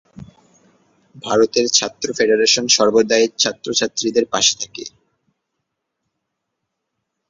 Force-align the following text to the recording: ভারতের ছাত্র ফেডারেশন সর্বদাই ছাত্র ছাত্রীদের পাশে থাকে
ভারতের 1.23 1.65
ছাত্র 1.77 2.07
ফেডারেশন 2.17 2.65
সর্বদাই 2.69 3.25
ছাত্র 3.41 3.67
ছাত্রীদের 3.79 4.25
পাশে 4.33 4.53
থাকে 4.61 4.83